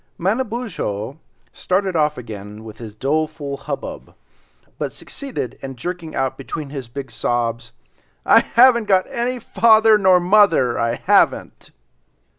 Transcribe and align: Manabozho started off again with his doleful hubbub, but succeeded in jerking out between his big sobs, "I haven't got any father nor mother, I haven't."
Manabozho 0.17 1.19
started 1.53 1.95
off 1.95 2.17
again 2.17 2.63
with 2.63 2.79
his 2.79 2.95
doleful 2.95 3.55
hubbub, 3.55 4.15
but 4.79 4.91
succeeded 4.93 5.59
in 5.61 5.75
jerking 5.75 6.15
out 6.15 6.39
between 6.39 6.71
his 6.71 6.87
big 6.87 7.11
sobs, 7.11 7.71
"I 8.25 8.39
haven't 8.39 8.85
got 8.85 9.05
any 9.11 9.37
father 9.37 9.99
nor 9.99 10.19
mother, 10.19 10.79
I 10.79 10.95
haven't." 10.95 11.69